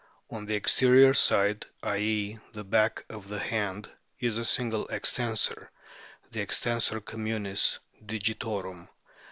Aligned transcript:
On 0.31 0.47
the 0.47 0.55
extensor 0.55 1.13
side, 1.13 1.67
i.e., 1.83 2.39
the 2.53 2.63
"back 2.63 3.05
of 3.07 3.27
the 3.27 3.37
hand, 3.37 3.87
is 4.19 4.39
a 4.39 4.43
single 4.45 4.87
extensor, 4.87 5.69
the 6.31 6.41
extensor 6.41 6.99
communis 6.99 7.77
digitorum." 8.03 8.87